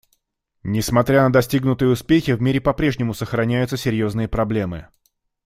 [0.63, 4.87] Несмотря на достигнутые успехи, в мире по-прежнему сохраняются серьезные проблемы.